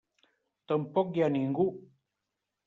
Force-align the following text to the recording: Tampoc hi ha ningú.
Tampoc 0.71 1.13
hi 1.19 1.23
ha 1.27 1.29
ningú. 1.35 1.67